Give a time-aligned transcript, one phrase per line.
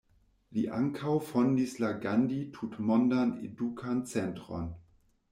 [0.57, 4.65] Li ankaŭ fondis la Gandhi Tutmondan Edukan Centron.